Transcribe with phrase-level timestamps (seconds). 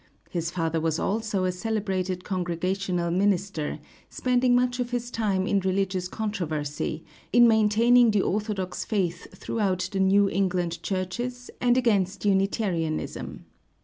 [0.31, 3.77] His father was also a celebrated Congregational minister,
[4.09, 9.99] spending much of his time in religious controversy, in maintaining the orthodox faith throughout the
[9.99, 13.45] New England churches and against Unitarianism.